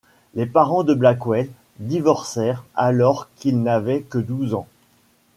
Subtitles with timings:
[0.33, 1.47] Les parents de Blackwell
[1.77, 4.65] divorcèrent alors qu'il n'avait que douze ans.